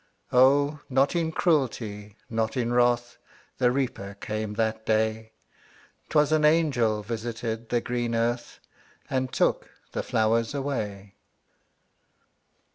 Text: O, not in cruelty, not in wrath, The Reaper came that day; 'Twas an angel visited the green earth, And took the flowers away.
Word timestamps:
O, 0.31 0.79
not 0.89 1.15
in 1.15 1.31
cruelty, 1.31 2.17
not 2.27 2.57
in 2.57 2.73
wrath, 2.73 3.19
The 3.59 3.71
Reaper 3.71 4.15
came 4.19 4.55
that 4.55 4.83
day; 4.83 5.33
'Twas 6.09 6.31
an 6.31 6.43
angel 6.43 7.03
visited 7.03 7.69
the 7.69 7.81
green 7.81 8.15
earth, 8.15 8.59
And 9.11 9.31
took 9.31 9.69
the 9.91 10.01
flowers 10.01 10.55
away. 10.55 11.13